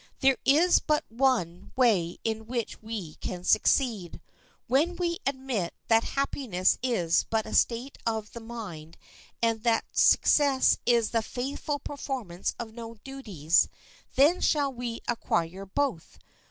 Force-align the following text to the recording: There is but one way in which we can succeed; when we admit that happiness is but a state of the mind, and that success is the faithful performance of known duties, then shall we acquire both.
There 0.21 0.39
is 0.45 0.79
but 0.79 1.05
one 1.09 1.73
way 1.75 2.17
in 2.23 2.47
which 2.47 2.81
we 2.81 3.13
can 3.17 3.43
succeed; 3.43 4.19
when 4.65 4.95
we 4.95 5.19
admit 5.27 5.75
that 5.89 6.03
happiness 6.17 6.79
is 6.81 7.25
but 7.29 7.45
a 7.45 7.53
state 7.53 7.99
of 8.03 8.31
the 8.33 8.39
mind, 8.39 8.97
and 9.43 9.61
that 9.61 9.85
success 9.91 10.79
is 10.87 11.11
the 11.11 11.21
faithful 11.21 11.77
performance 11.77 12.55
of 12.57 12.73
known 12.73 12.99
duties, 13.03 13.69
then 14.15 14.41
shall 14.41 14.73
we 14.73 15.01
acquire 15.07 15.67
both. 15.67 16.17